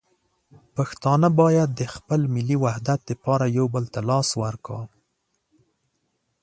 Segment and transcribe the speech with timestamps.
[0.75, 4.85] پښتانه باید د خپل ملي وحدت لپاره یو بل ته لاس ورکړي.